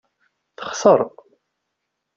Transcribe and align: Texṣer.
Texṣer. 0.57 0.99